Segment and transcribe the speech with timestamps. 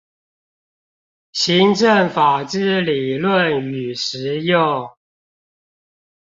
[1.31, 4.89] 行政法之理論與實用